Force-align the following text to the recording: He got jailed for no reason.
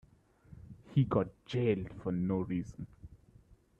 He 0.95 1.03
got 1.03 1.27
jailed 1.45 1.93
for 2.01 2.11
no 2.11 2.37
reason. 2.39 2.87